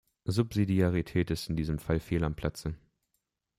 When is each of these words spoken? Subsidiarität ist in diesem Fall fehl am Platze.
Subsidiarität 0.27 1.29
ist 1.29 1.47
in 1.47 1.55
diesem 1.55 1.77
Fall 1.77 1.99
fehl 1.99 2.23
am 2.23 2.33
Platze. 2.33 2.73